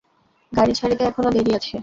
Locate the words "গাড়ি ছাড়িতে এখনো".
0.53-1.29